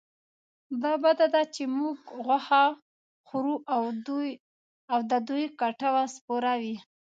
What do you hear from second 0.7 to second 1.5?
دا بده ده